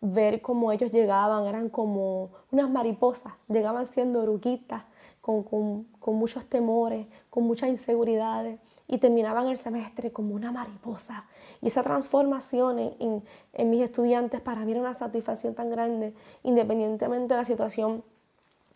Ver 0.00 0.40
cómo 0.40 0.70
ellos 0.70 0.92
llegaban, 0.92 1.46
eran 1.46 1.68
como 1.68 2.30
unas 2.52 2.70
mariposas, 2.70 3.32
llegaban 3.48 3.86
siendo 3.86 4.20
oruguitas, 4.22 4.84
con, 5.20 5.42
con, 5.42 5.88
con 5.98 6.14
muchos 6.14 6.46
temores, 6.46 7.08
con 7.30 7.42
muchas 7.42 7.70
inseguridades 7.70 8.60
y 8.86 8.98
terminaban 8.98 9.48
el 9.48 9.58
semestre 9.58 10.12
como 10.12 10.36
una 10.36 10.52
mariposa. 10.52 11.26
Y 11.60 11.66
esa 11.66 11.82
transformación 11.82 12.78
en, 12.78 13.24
en, 13.52 13.70
mis 13.70 13.82
estudiantes 13.82 14.40
para 14.40 14.64
mí 14.64 14.70
era 14.70 14.80
una 14.80 14.94
satisfacción 14.94 15.56
tan 15.56 15.68
grande, 15.68 16.14
independientemente 16.44 17.34
de 17.34 17.38
la 17.38 17.44
situación 17.44 18.04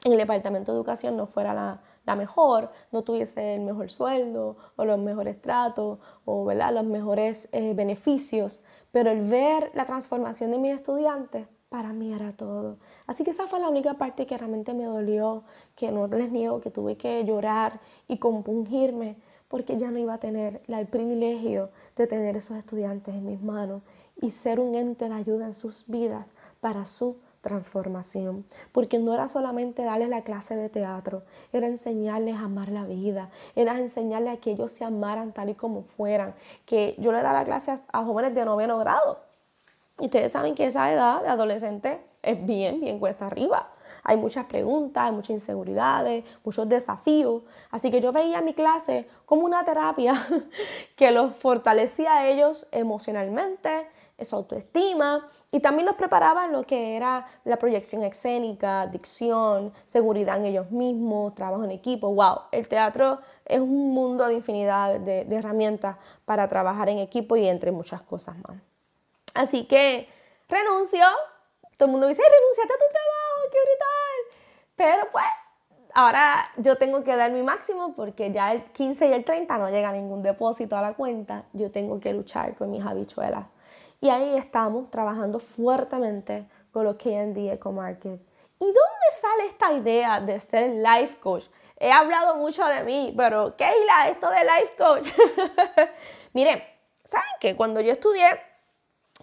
en 0.05 0.13
el 0.13 0.19
departamento 0.19 0.73
de 0.73 0.79
educación 0.79 1.17
no 1.17 1.29
fuera 1.29 1.55
la, 1.55 1.81
la 2.11 2.17
mejor, 2.17 2.71
no 2.91 3.03
tuviese 3.03 3.55
el 3.55 3.61
mejor 3.61 3.89
sueldo 3.89 4.57
o 4.77 4.85
los 4.85 4.99
mejores 4.99 5.41
tratos 5.41 6.01
o 6.25 6.45
¿verdad? 6.45 6.75
los 6.75 6.85
mejores 6.85 7.49
eh, 7.53 7.73
beneficios, 7.75 8.65
pero 8.91 9.11
el 9.13 9.23
ver 9.23 9.71
la 9.75 9.87
transformación 9.87 10.51
de 10.51 10.59
mis 10.59 10.75
estudiantes 10.75 11.47
para 11.69 11.93
mí 11.93 12.13
era 12.13 12.33
todo. 12.33 12.79
Así 13.07 13.23
que 13.23 13.31
esa 13.31 13.47
fue 13.47 13.61
la 13.61 13.69
única 13.69 13.95
parte 13.95 14.27
que 14.27 14.37
realmente 14.37 14.75
me 14.75 14.85
dolió, 14.85 15.45
que 15.77 15.93
no 15.93 16.09
les 16.09 16.33
niego, 16.33 16.61
que 16.61 16.73
tuve 16.73 16.97
que 16.97 17.25
llorar 17.25 17.81
y 18.09 18.19
compungirme, 18.19 19.17
porque 19.47 19.77
ya 19.77 19.93
no 19.93 19.99
iba 20.01 20.15
a 20.15 20.19
tener 20.19 20.63
el 20.67 20.87
privilegio 20.89 21.71
de 21.95 22.09
tener 22.09 22.37
esos 22.37 22.57
estudiantes 22.57 23.15
en 23.15 23.25
mis 23.25 23.41
manos 23.41 23.83
y 24.21 24.31
ser 24.31 24.59
un 24.59 24.75
ente 24.75 25.09
de 25.09 25.15
ayuda 25.15 25.47
en 25.47 25.55
sus 25.55 25.89
vidas 25.89 26.35
para 26.61 26.85
su 26.87 27.19
transformación, 27.41 28.45
porque 28.73 28.99
no 28.99 29.15
era 29.15 29.29
solamente 29.29 29.85
darles 29.85 30.09
la 30.09 30.23
clase 30.23 30.57
de 30.57 30.69
teatro, 30.69 31.23
era 31.53 31.67
enseñarles 31.67 32.37
a 32.37 32.45
amar 32.45 32.69
la 32.69 32.85
vida, 32.85 33.31
era 33.57 33.79
enseñarles 33.79 34.35
a 34.35 34.37
que 34.39 34.53
ellos 34.53 34.73
se 34.73 34.85
amaran 34.85 35.33
tal 35.33 35.49
y 35.49 35.55
como 35.55 35.83
fueran, 35.83 36.35
que 36.67 36.95
yo 36.99 37.13
le 37.13 37.23
daba 37.23 37.45
clases 37.45 37.81
a 37.93 38.05
jóvenes 38.05 38.35
de 38.35 38.45
noveno 38.45 38.79
grado. 38.79 39.21
Y 39.99 40.05
ustedes 40.05 40.33
saben 40.33 40.55
que 40.55 40.67
esa 40.67 40.93
edad 40.93 41.23
de 41.23 41.29
adolescente 41.29 42.01
es 42.23 42.45
bien, 42.45 42.81
bien 42.81 42.99
cuesta 42.99 43.27
arriba. 43.27 43.71
Hay 44.03 44.17
muchas 44.17 44.47
preguntas, 44.47 45.05
hay 45.05 45.13
muchas 45.13 45.31
inseguridades, 45.31 46.25
muchos 46.45 46.69
desafíos. 46.69 47.43
Así 47.71 47.91
que 47.91 48.01
yo 48.01 48.13
veía 48.13 48.41
mi 48.43 48.55
clase 48.55 49.09
como 49.27 49.43
una 49.43 49.65
terapia 49.65 50.15
que 50.97 51.11
los 51.11 51.37
fortalecía 51.37 52.15
a 52.15 52.29
ellos 52.29 52.67
emocionalmente, 52.73 53.89
su 54.25 54.37
autoestima 54.37 55.29
y 55.51 55.61
también 55.61 55.87
los 55.87 55.97
preparaba 55.97 56.45
en 56.45 56.53
lo 56.53 56.63
que 56.63 56.97
era 56.97 57.27
la 57.45 57.57
proyección 57.57 58.03
escénica, 58.05 58.87
dicción, 58.87 59.73
seguridad 59.85 60.37
en 60.37 60.47
ellos 60.47 60.71
mismos, 60.71 61.35
trabajo 61.35 61.65
en 61.65 61.71
equipo. 61.71 62.13
¡Wow! 62.13 62.43
El 62.53 62.69
teatro 62.69 63.21
es 63.45 63.61
un 63.61 63.93
mundo 63.93 64.27
de 64.27 64.35
infinidad 64.35 65.01
de, 65.01 65.25
de 65.25 65.37
herramientas 65.37 65.97
para 66.25 66.49
trabajar 66.49 66.89
en 66.89 66.99
equipo 66.99 67.37
y 67.37 67.49
entre 67.49 67.73
muchas 67.73 68.03
cosas 68.03 68.37
más. 68.47 68.59
Así 69.35 69.67
que 69.67 70.09
renuncio. 70.49 71.05
Todo 71.77 71.87
el 71.87 71.93
mundo 71.93 72.09
dice, 72.09 72.21
renunciate 72.23 72.75
a 72.75 72.77
tu 72.77 72.93
trabajo, 72.93 73.30
qué 73.51 73.59
brutal. 73.59 74.41
Pero 74.77 75.09
pues, 75.13 75.25
ahora 75.95 76.51
yo 76.57 76.77
tengo 76.77 77.05
que 77.05 77.17
dar 77.17 77.31
mi 77.33 77.43
máximo 77.43 77.95
porque 77.95 78.31
ya 78.31 78.53
el 78.53 78.65
15 78.65 79.09
y 79.09 79.13
el 79.13 79.25
30 79.25 79.59
no 79.59 79.69
llega 79.69 79.93
ningún 79.93 80.23
depósito 80.23 80.77
a 80.77 80.83
la 80.83 80.95
cuenta. 80.95 81.45
Yo 81.53 81.71
tengo 81.71 82.01
que 82.01 82.13
luchar 82.13 82.55
con 82.57 82.71
mis 82.71 82.85
habichuelas. 82.85 83.47
Y 84.01 84.09
ahí 84.09 84.37
estamos 84.37 84.91
trabajando 84.91 85.41
fuertemente 85.41 86.47
con 86.73 86.85
los 86.85 86.97
KND 86.97 87.53
Eco 87.53 87.73
Market. 87.73 88.21
¿Y 88.59 88.65
dónde 88.65 89.07
sale 89.13 89.47
esta 89.47 89.73
idea 89.73 90.21
de 90.21 90.39
ser 90.39 90.71
life 90.71 91.19
coach? 91.19 91.47
He 91.79 91.91
hablado 91.91 92.37
mucho 92.37 92.65
de 92.67 92.83
mí, 92.83 93.15
pero 93.17 93.57
¿qué 93.57 93.65
es 93.65 94.11
esto 94.11 94.29
de 94.31 94.45
life 94.45 94.75
coach? 94.77 95.09
Miren, 96.35 96.63
¿saben 97.03 97.31
qué? 97.41 97.57
Cuando 97.57 97.81
yo 97.81 97.93
estudié 97.93 98.27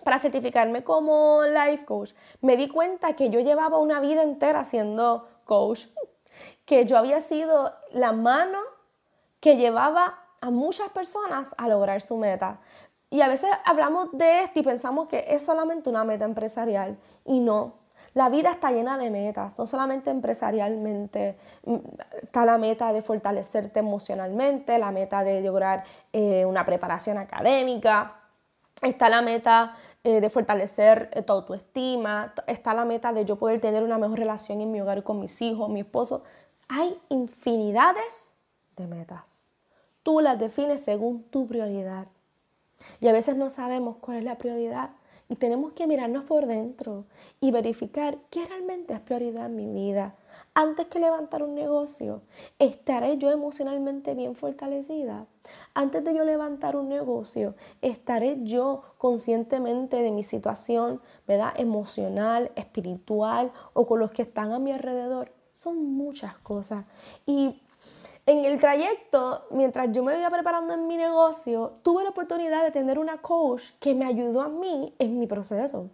para 0.03 0.19
certificarme 0.19 0.83
como 0.83 1.41
life 1.43 1.85
coach, 1.85 2.13
me 2.41 2.57
di 2.57 2.67
cuenta 2.67 3.13
que 3.13 3.29
yo 3.29 3.39
llevaba 3.39 3.77
una 3.77 3.99
vida 3.99 4.23
entera 4.23 4.63
siendo 4.63 5.27
coach, 5.45 5.85
que 6.65 6.85
yo 6.85 6.97
había 6.97 7.21
sido 7.21 7.73
la 7.91 8.11
mano 8.11 8.59
que 9.39 9.57
llevaba 9.57 10.19
a 10.41 10.49
muchas 10.49 10.89
personas 10.89 11.55
a 11.57 11.67
lograr 11.67 12.01
su 12.01 12.17
meta. 12.17 12.59
Y 13.09 13.21
a 13.21 13.27
veces 13.27 13.49
hablamos 13.65 14.09
de 14.11 14.43
esto 14.43 14.59
y 14.59 14.63
pensamos 14.63 15.07
que 15.07 15.25
es 15.29 15.45
solamente 15.45 15.89
una 15.89 16.03
meta 16.03 16.25
empresarial 16.25 16.97
y 17.25 17.39
no. 17.39 17.87
La 18.13 18.29
vida 18.29 18.51
está 18.51 18.71
llena 18.71 18.97
de 18.97 19.11
metas, 19.11 19.57
no 19.59 19.67
solamente 19.67 20.09
empresarialmente, 20.09 21.37
mm, 21.65 21.75
está 22.23 22.45
la 22.45 22.57
meta 22.57 22.91
de 22.91 23.01
fortalecerte 23.01 23.79
emocionalmente, 23.79 24.79
la 24.79 24.91
meta 24.91 25.23
de 25.23 25.41
lograr 25.41 25.83
eh, 26.11 26.43
una 26.45 26.65
preparación 26.65 27.17
académica, 27.17 28.15
está 28.81 29.09
la 29.09 29.21
meta 29.21 29.75
eh, 30.03 30.21
de 30.21 30.29
fortalecer 30.29 31.09
eh, 31.13 31.21
tu 31.21 31.33
autoestima, 31.33 32.33
está 32.47 32.73
la 32.73 32.85
meta 32.85 33.13
de 33.13 33.25
yo 33.25 33.37
poder 33.37 33.59
tener 33.59 33.83
una 33.83 33.97
mejor 33.97 34.19
relación 34.19 34.61
en 34.61 34.71
mi 34.71 34.81
hogar 34.81 35.03
con 35.03 35.19
mis 35.19 35.41
hijos, 35.41 35.69
mi 35.69 35.81
esposo. 35.81 36.23
Hay 36.67 36.99
infinidades 37.09 38.35
de 38.75 38.87
metas. 38.87 39.45
Tú 40.03 40.21
las 40.21 40.39
defines 40.39 40.81
según 40.81 41.23
tu 41.23 41.47
prioridad. 41.47 42.07
Y 43.01 43.07
a 43.07 43.13
veces 43.13 43.35
no 43.35 43.49
sabemos 43.49 43.97
cuál 43.97 44.17
es 44.17 44.23
la 44.23 44.37
prioridad 44.37 44.91
y 45.29 45.35
tenemos 45.35 45.73
que 45.73 45.87
mirarnos 45.87 46.23
por 46.23 46.45
dentro 46.45 47.05
y 47.41 47.51
verificar 47.51 48.17
qué 48.29 48.45
realmente 48.45 48.93
es 48.93 48.99
prioridad 49.01 49.47
en 49.47 49.55
mi 49.55 49.67
vida. 49.67 50.15
Antes 50.59 50.87
que 50.87 50.97
levantar 50.97 51.43
un 51.43 51.53
negocio, 51.53 52.23
¿estaré 52.57 53.19
yo 53.19 53.29
emocionalmente 53.29 54.15
bien 54.15 54.33
fortalecida? 54.33 55.27
Antes 55.75 56.03
de 56.03 56.15
yo 56.15 56.23
levantar 56.23 56.75
un 56.75 56.89
negocio, 56.89 57.53
¿estaré 57.83 58.39
yo 58.41 58.81
conscientemente 58.97 59.97
de 59.97 60.09
mi 60.09 60.23
situación, 60.23 60.99
¿verdad? 61.27 61.53
Emocional, 61.57 62.51
espiritual 62.55 63.51
o 63.73 63.85
con 63.85 63.99
los 63.99 64.11
que 64.11 64.23
están 64.23 64.51
a 64.51 64.57
mi 64.57 64.71
alrededor? 64.71 65.31
Son 65.51 65.77
muchas 65.93 66.35
cosas. 66.39 66.85
Y 67.27 67.61
en 68.25 68.43
el 68.43 68.57
trayecto, 68.57 69.43
mientras 69.51 69.91
yo 69.91 70.03
me 70.03 70.17
iba 70.17 70.31
preparando 70.31 70.73
en 70.73 70.87
mi 70.87 70.97
negocio, 70.97 71.73
tuve 71.83 72.03
la 72.03 72.09
oportunidad 72.09 72.63
de 72.63 72.71
tener 72.71 72.97
una 72.97 73.21
coach 73.21 73.61
que 73.79 73.93
me 73.93 74.05
ayudó 74.05 74.41
a 74.41 74.49
mí 74.49 74.95
en 74.97 75.19
mi 75.19 75.27
proceso. 75.27 75.91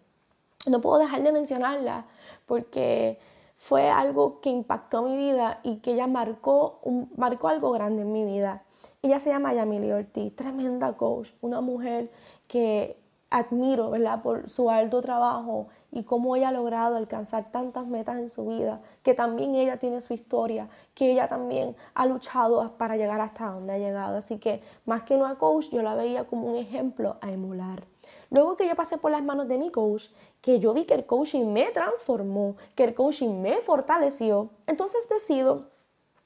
No 0.68 0.80
puedo 0.80 1.00
dejar 1.00 1.22
de 1.22 1.34
mencionarla 1.34 2.06
porque 2.46 3.20
fue 3.64 3.90
algo 3.90 4.42
que 4.42 4.50
impactó 4.50 5.04
mi 5.04 5.16
vida 5.16 5.62
y 5.64 5.78
que 5.78 5.94
ella 5.94 6.06
marcó, 6.06 6.82
marcó 7.16 7.48
algo 7.48 7.72
grande 7.72 8.02
en 8.02 8.12
mi 8.12 8.26
vida. 8.26 8.64
Ella 9.02 9.22
se 9.22 9.30
llama 9.30 9.54
Yamili 9.54 9.90
Ortiz, 9.90 10.36
tremenda 10.36 10.98
coach, 10.98 11.30
una 11.40 11.62
mujer 11.62 12.12
que 12.50 13.02
admiro, 13.30 13.90
¿verdad? 13.90 14.22
Por 14.22 14.50
su 14.50 14.70
alto 14.70 15.02
trabajo 15.02 15.70
y 15.94 16.04
cómo 16.04 16.36
ella 16.36 16.50
ha 16.50 16.52
logrado 16.52 16.98
alcanzar 16.98 17.54
tantas 17.54 17.88
metas 17.88 18.18
en 18.18 18.30
su 18.30 18.48
vida, 18.48 18.82
que 19.02 19.14
también 19.14 19.56
ella 19.56 19.78
tiene 19.78 20.02
su 20.02 20.14
historia, 20.14 20.68
que 20.94 21.14
ella 21.14 21.30
también 21.30 21.78
ha 21.94 22.06
luchado 22.06 22.78
para 22.78 22.98
llegar 22.98 23.22
hasta 23.22 23.46
donde 23.46 23.72
ha 23.72 23.78
llegado. 23.78 24.18
Así 24.18 24.40
que 24.40 24.62
más 24.86 25.04
que 25.04 25.16
una 25.16 25.36
coach, 25.36 25.70
yo 25.72 25.82
la 25.84 25.96
veía 25.96 26.28
como 26.28 26.48
un 26.48 26.58
ejemplo 26.58 27.16
a 27.22 27.32
emular. 27.32 27.93
Luego 28.34 28.58
que 28.58 28.68
yo 28.68 28.76
pasé 28.76 28.98
por 28.98 29.12
las 29.12 29.24
manos 29.24 29.48
de 29.48 29.58
mi 29.58 29.72
coach, 29.72 30.08
que 30.42 30.60
yo 30.60 30.74
vi 30.74 30.84
que 30.84 30.96
el 30.96 31.06
coaching 31.06 31.46
me 31.54 31.72
transformó, 31.72 32.58
que 32.76 32.84
el 32.84 32.94
coaching 32.94 33.42
me 33.42 33.62
fortaleció, 33.62 34.50
entonces 34.68 35.08
decido 35.08 35.72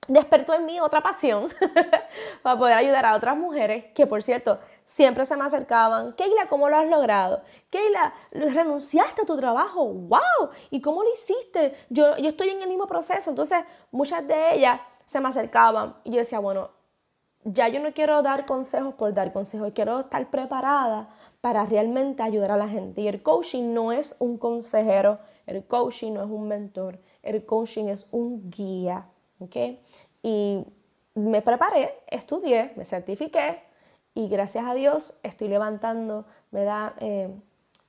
despertó 0.07 0.53
en 0.53 0.65
mí 0.65 0.79
otra 0.79 1.01
pasión 1.01 1.49
para 2.41 2.57
poder 2.57 2.77
ayudar 2.77 3.05
a 3.05 3.15
otras 3.15 3.35
mujeres 3.35 3.85
que, 3.93 4.07
por 4.07 4.23
cierto, 4.23 4.59
siempre 4.83 5.25
se 5.25 5.35
me 5.35 5.43
acercaban. 5.43 6.13
Keila, 6.13 6.47
¿cómo 6.47 6.69
lo 6.69 6.77
has 6.77 6.87
logrado? 6.87 7.41
Keila, 7.69 8.13
renunciaste 8.31 9.23
a 9.23 9.25
tu 9.25 9.35
trabajo. 9.35 9.85
¡Wow! 9.85 10.49
¿Y 10.69 10.81
cómo 10.81 11.03
lo 11.03 11.13
hiciste? 11.13 11.75
Yo, 11.89 12.15
yo 12.17 12.29
estoy 12.29 12.49
en 12.49 12.61
el 12.61 12.69
mismo 12.69 12.87
proceso. 12.87 13.29
Entonces, 13.29 13.59
muchas 13.91 14.25
de 14.25 14.55
ellas 14.55 14.79
se 15.05 15.19
me 15.19 15.27
acercaban 15.27 15.97
y 16.03 16.11
yo 16.11 16.17
decía, 16.19 16.39
bueno, 16.39 16.69
ya 17.43 17.67
yo 17.67 17.79
no 17.81 17.91
quiero 17.93 18.21
dar 18.21 18.45
consejos 18.45 18.93
por 18.95 19.13
dar 19.13 19.31
consejos, 19.31 19.71
quiero 19.73 20.01
estar 20.01 20.29
preparada 20.29 21.09
para 21.41 21.65
realmente 21.65 22.23
ayudar 22.23 22.51
a 22.51 22.57
la 22.57 22.67
gente. 22.67 23.01
Y 23.01 23.07
el 23.07 23.21
coaching 23.21 23.73
no 23.73 23.91
es 23.91 24.15
un 24.19 24.37
consejero, 24.37 25.19
el 25.45 25.65
coaching 25.65 26.13
no 26.13 26.23
es 26.23 26.29
un 26.29 26.47
mentor, 26.47 26.99
el 27.23 27.45
coaching 27.45 27.85
es 27.85 28.07
un 28.11 28.49
guía. 28.49 29.07
¿okay? 29.39 29.79
Y 30.23 30.65
me 31.15 31.41
preparé, 31.41 31.93
estudié, 32.07 32.73
me 32.75 32.85
certifiqué 32.85 33.61
y 34.13 34.27
gracias 34.29 34.65
a 34.65 34.73
Dios 34.73 35.19
estoy 35.23 35.47
levantando, 35.47 36.25
me 36.51 36.63
da 36.63 36.95
eh, 36.99 37.29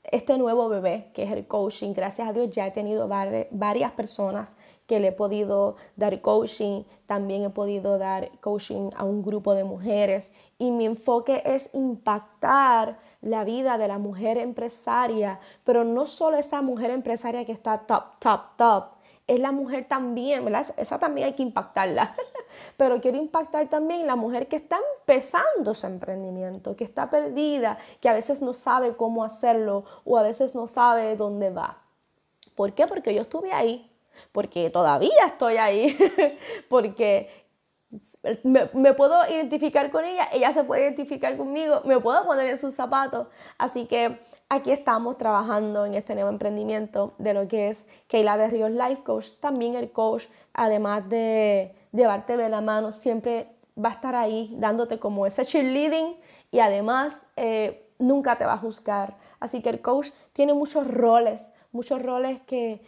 este 0.05 0.39
nuevo 0.39 0.69
bebé 0.69 1.11
que 1.15 1.25
es 1.25 1.33
el 1.33 1.47
coaching. 1.47 1.93
Gracias 1.95 2.29
a 2.29 2.33
Dios 2.33 2.51
ya 2.51 2.67
he 2.67 2.71
tenido 2.71 3.09
varias 3.09 3.93
personas 3.93 4.57
que 4.87 5.01
le 5.01 5.09
he 5.09 5.13
podido 5.13 5.77
dar 5.97 6.21
coaching, 6.23 6.85
también 7.07 7.45
he 7.45 7.51
podido 7.51 7.99
dar 7.99 8.31
coaching 8.41 8.91
a 8.97 9.05
un 9.05 9.23
grupo 9.23 9.55
de 9.55 9.65
mujeres 9.65 10.33
y 10.59 10.71
mi 10.71 10.87
enfoque 10.87 11.43
es 11.45 11.75
impactar 11.75 12.99
la 13.21 13.45
vida 13.45 13.79
de 13.79 13.89
la 13.89 13.99
mujer 13.99 14.39
empresaria, 14.39 15.41
pero 15.65 15.85
no 15.85 16.07
solo 16.07 16.37
esa 16.37 16.63
mujer 16.63 16.91
empresaria 16.91 17.45
que 17.45 17.53
está 17.53 17.79
top, 17.79 18.19
top, 18.21 18.57
top, 18.57 18.85
es 19.29 19.39
la 19.39 19.53
mujer 19.53 19.85
también, 19.85 20.45
¿verdad? 20.45 20.67
Esa 20.79 20.99
también 20.99 21.27
hay 21.27 21.35
que 21.35 21.43
impactarla. 21.43 22.17
Pero 22.79 23.01
quiero 23.01 23.19
impactar 23.19 23.69
también 23.69 24.07
la 24.07 24.17
mujer 24.17 24.49
que 24.49 24.57
está 24.57 24.79
empezando 25.01 25.75
su 25.75 25.87
emprendimiento, 25.87 26.75
que 26.75 26.85
está 26.85 27.11
perdida, 27.11 27.79
que 28.01 28.09
a 28.09 28.15
veces 28.15 28.41
no 28.41 28.55
sabe 28.55 28.97
cómo 28.97 29.23
hacerlo 29.23 29.85
o 30.05 30.17
a 30.17 30.23
veces 30.23 30.55
no 30.55 30.67
sabe 30.67 31.15
dónde 31.15 31.51
va. 31.51 31.83
¿Por 32.55 32.73
qué? 32.73 32.87
Porque 32.87 33.15
yo 33.15 33.21
estuve 33.21 33.53
ahí, 33.53 33.93
porque 34.33 34.71
todavía 34.71 35.27
estoy 35.27 35.59
ahí, 35.59 35.97
porque 36.71 37.48
me, 38.43 38.95
puedo 38.95 39.17
identificar 39.31 39.91
con 39.91 40.05
ella, 40.05 40.29
ella 40.33 40.53
se 40.53 40.65
puede 40.65 40.83
identificar 40.83 41.37
conmigo, 41.37 41.83
me 41.85 41.99
puedo 41.99 42.25
poner 42.27 42.49
en 42.49 42.59
sus 42.59 42.75
zapatos. 42.75 43.29
Así 43.57 43.87
que 43.87 44.21
aquí 44.49 44.71
estamos 44.71 45.17
trabajando 45.17 45.87
en 45.87 45.95
este 45.95 46.15
nuevo 46.15 46.29
emprendimiento 46.29 47.15
de 47.19 47.35
lo 47.35 47.49
que 47.49 47.69
es 47.69 47.87
Keila 48.07 48.37
Berrios 48.37 48.71
Life 48.71 49.03
Coach. 49.05 49.31
También 49.41 49.75
el 49.75 49.91
coach, 49.91 50.25
además 50.53 51.09
de 51.09 51.75
llevarte 51.93 52.37
de 52.37 52.49
la 52.49 52.61
mano, 52.61 52.93
siempre 52.93 53.49
va 53.83 53.91
a 53.91 53.93
estar 53.93 54.15
ahí 54.15 54.55
dándote 54.59 54.99
como 54.99 55.27
ese 55.27 55.45
cheerleading 55.45 56.17
y 56.51 56.61
además 56.61 57.31
eh, 57.37 57.91
nunca 57.99 58.37
te 58.37 58.45
va 58.45 58.55
a 58.55 58.59
juzgar. 58.59 59.17
Así 59.41 59.63
que 59.63 59.71
el 59.71 59.81
coach 59.81 60.11
tiene 60.33 60.53
muchos 60.53 60.87
roles 60.87 61.55
muchos 61.79 62.03
roles 62.03 62.41
que, 62.43 62.81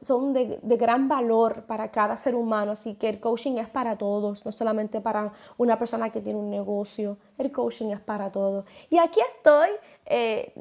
son 0.00 0.32
de, 0.32 0.60
gran 0.62 1.08
valor 1.08 1.64
para 1.66 1.90
cada 1.90 2.16
ser 2.16 2.36
humano. 2.36 2.70
Así 2.72 2.94
que 2.94 3.08
el 3.08 3.18
coaching 3.18 3.56
es 3.58 3.68
para 3.68 3.98
todos, 3.98 4.46
no 4.46 4.52
solamente 4.52 5.00
para 5.00 5.32
una 5.56 5.76
persona 5.76 6.10
que 6.10 6.20
tiene 6.20 6.38
un 6.38 6.48
negocio. 6.48 7.16
El 7.36 7.50
coaching 7.50 7.90
es 7.90 8.00
para 8.00 8.30
todos. 8.30 8.64
Y 8.90 8.98
aquí 8.98 9.20
estoy, 9.34 9.70
eh, 10.06 10.54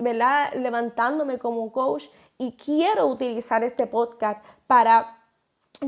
¿verdad? 0.00 0.52
Levantándome 0.54 1.38
como 1.38 1.70
coach 1.70 2.06
y 2.38 2.56
quiero 2.56 3.06
utilizar 3.06 3.62
este 3.62 3.86
podcast 3.86 4.44
para 4.66 5.21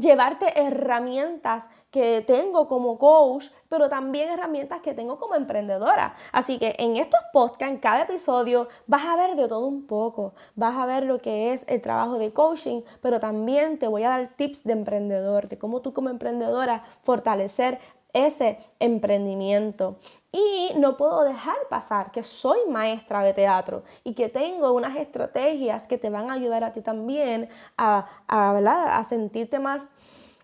llevarte 0.00 0.60
herramientas 0.60 1.70
que 1.90 2.24
tengo 2.26 2.66
como 2.66 2.98
coach, 2.98 3.46
pero 3.68 3.88
también 3.88 4.28
herramientas 4.28 4.80
que 4.80 4.94
tengo 4.94 5.18
como 5.18 5.36
emprendedora. 5.36 6.16
Así 6.32 6.58
que 6.58 6.74
en 6.78 6.96
estos 6.96 7.20
podcasts, 7.32 7.72
en 7.72 7.78
cada 7.78 8.02
episodio, 8.02 8.68
vas 8.88 9.04
a 9.04 9.16
ver 9.16 9.36
de 9.36 9.46
todo 9.46 9.66
un 9.66 9.86
poco. 9.86 10.34
Vas 10.56 10.76
a 10.76 10.86
ver 10.86 11.04
lo 11.04 11.20
que 11.20 11.52
es 11.52 11.64
el 11.68 11.80
trabajo 11.80 12.18
de 12.18 12.32
coaching, 12.32 12.82
pero 13.00 13.20
también 13.20 13.78
te 13.78 13.86
voy 13.86 14.02
a 14.02 14.08
dar 14.08 14.32
tips 14.36 14.64
de 14.64 14.72
emprendedor, 14.72 15.48
de 15.48 15.56
cómo 15.56 15.82
tú 15.82 15.92
como 15.92 16.10
emprendedora 16.10 16.82
fortalecer 17.02 17.78
ese 18.14 18.58
emprendimiento. 18.80 19.98
Y 20.32 20.72
no 20.76 20.96
puedo 20.96 21.22
dejar 21.22 21.56
pasar 21.68 22.10
que 22.10 22.22
soy 22.22 22.58
maestra 22.68 23.22
de 23.22 23.34
teatro 23.34 23.84
y 24.02 24.14
que 24.14 24.28
tengo 24.28 24.72
unas 24.72 24.96
estrategias 24.96 25.86
que 25.86 25.98
te 25.98 26.10
van 26.10 26.30
a 26.30 26.34
ayudar 26.34 26.64
a 26.64 26.72
ti 26.72 26.80
también 26.80 27.48
a, 27.76 28.08
a, 28.26 28.98
a 28.98 29.04
sentirte 29.04 29.58
más 29.58 29.90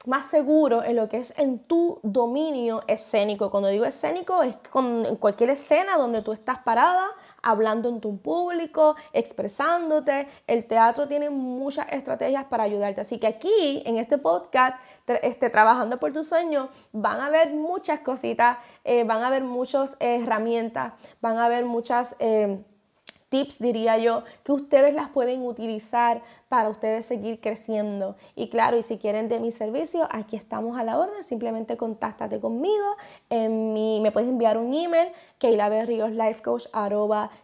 más 0.07 0.29
seguro 0.29 0.83
en 0.83 0.97
lo 0.97 1.09
que 1.09 1.19
es 1.19 1.35
en 1.37 1.59
tu 1.59 2.01
dominio 2.03 2.83
escénico. 2.87 3.51
Cuando 3.51 3.69
digo 3.69 3.85
escénico 3.85 4.43
es 4.43 4.57
con, 4.71 5.17
cualquier 5.17 5.51
escena 5.51 5.99
donde 5.99 6.23
tú 6.23 6.33
estás 6.33 6.59
parada, 6.61 7.07
hablando 7.43 7.89
en 7.89 8.01
tu 8.01 8.17
público, 8.17 8.97
expresándote. 9.13 10.27
El 10.47 10.67
teatro 10.67 11.07
tiene 11.07 11.29
muchas 11.29 11.87
estrategias 11.93 12.47
para 12.47 12.65
ayudarte. 12.65 13.03
Así 13.03 13.19
que 13.19 13.27
aquí, 13.27 13.83
en 13.85 13.99
este 13.99 14.17
podcast, 14.17 14.79
este, 15.07 15.51
trabajando 15.51 15.99
por 15.99 16.13
tu 16.13 16.25
sueño, 16.25 16.69
van 16.93 17.21
a 17.21 17.31
ver 17.31 17.53
muchas 17.53 18.01
cositas, 18.01 18.59
eh, 18.85 19.05
van 19.05 19.23
a 19.23 19.31
ver 19.31 19.45
muchas 19.45 19.97
herramientas, 20.01 20.95
van 21.21 21.39
a 21.39 21.49
ver 21.49 21.65
muchas... 21.65 22.17
Eh, 22.19 22.65
tips, 23.31 23.61
diría 23.61 23.97
yo, 23.97 24.25
que 24.45 24.53
ustedes 24.53 24.93
las 24.93 25.09
pueden 25.09 25.47
utilizar 25.47 26.23
para 26.49 26.69
ustedes 26.69 27.07
seguir 27.07 27.41
creciendo. 27.41 28.17
Y 28.35 28.51
claro, 28.51 28.77
y 28.77 28.83
si 28.83 28.99
quieren 28.99 29.29
de 29.29 29.39
mi 29.39 29.53
servicio, 29.53 30.07
aquí 30.11 30.35
estamos 30.37 30.77
a 30.77 30.85
la 30.85 30.99
orden. 30.99 31.23
Simplemente 31.23 31.77
contáctate 31.77 32.41
conmigo. 32.41 32.97
En 33.31 33.73
mi, 33.73 34.01
me 34.01 34.11
puedes 34.11 34.29
enviar 34.29 34.59
un 34.59 34.75
email, 34.75 35.13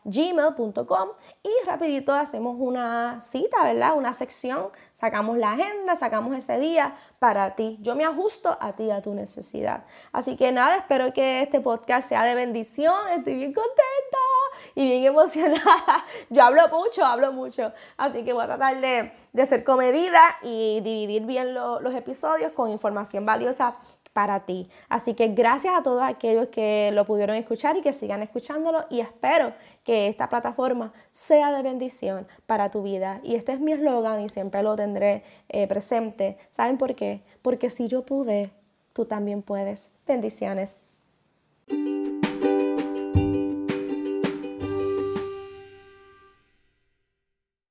gmail.com 0.04 1.08
y 1.42 1.50
rapidito 1.66 2.12
hacemos 2.12 2.56
una 2.58 3.20
cita, 3.22 3.62
¿verdad? 3.64 3.96
Una 3.96 4.12
sección 4.12 4.70
Sacamos 4.98 5.36
la 5.36 5.52
agenda, 5.52 5.94
sacamos 5.94 6.34
ese 6.34 6.58
día 6.58 6.96
para 7.18 7.54
ti. 7.54 7.76
Yo 7.82 7.94
me 7.94 8.06
ajusto 8.06 8.56
a 8.58 8.72
ti, 8.72 8.90
a 8.90 9.02
tu 9.02 9.12
necesidad. 9.12 9.84
Así 10.10 10.38
que 10.38 10.52
nada, 10.52 10.76
espero 10.76 11.12
que 11.12 11.42
este 11.42 11.60
podcast 11.60 12.08
sea 12.08 12.24
de 12.24 12.34
bendición. 12.34 12.94
Estoy 13.14 13.34
bien 13.34 13.52
contenta 13.52 14.18
y 14.74 14.86
bien 14.86 15.04
emocionada. 15.04 16.04
Yo 16.30 16.42
hablo 16.42 16.62
mucho, 16.68 17.04
hablo 17.04 17.30
mucho. 17.32 17.74
Así 17.98 18.24
que 18.24 18.32
voy 18.32 18.44
a 18.44 18.46
tratar 18.46 18.80
de, 18.80 19.46
ser 19.46 19.64
comedida 19.64 20.22
y 20.42 20.80
dividir 20.80 21.26
bien 21.26 21.52
los 21.52 21.94
episodios 21.94 22.52
con 22.52 22.70
información 22.70 23.26
valiosa 23.26 23.76
para 24.16 24.46
ti. 24.46 24.66
Así 24.88 25.12
que 25.12 25.28
gracias 25.28 25.74
a 25.76 25.82
todos 25.82 26.02
aquellos 26.02 26.46
que 26.46 26.90
lo 26.94 27.04
pudieron 27.04 27.36
escuchar 27.36 27.76
y 27.76 27.82
que 27.82 27.92
sigan 27.92 28.22
escuchándolo 28.22 28.86
y 28.88 29.00
espero 29.00 29.52
que 29.84 30.08
esta 30.08 30.30
plataforma 30.30 30.94
sea 31.10 31.52
de 31.52 31.62
bendición 31.62 32.26
para 32.46 32.70
tu 32.70 32.82
vida. 32.82 33.20
Y 33.22 33.34
este 33.34 33.52
es 33.52 33.60
mi 33.60 33.72
eslogan 33.72 34.22
y 34.22 34.30
siempre 34.30 34.62
lo 34.62 34.74
tendré 34.74 35.22
eh, 35.50 35.66
presente. 35.66 36.38
¿Saben 36.48 36.78
por 36.78 36.94
qué? 36.94 37.20
Porque 37.42 37.68
si 37.68 37.88
yo 37.88 38.06
pude, 38.06 38.50
tú 38.94 39.04
también 39.04 39.42
puedes. 39.42 39.90
Bendiciones. 40.06 40.82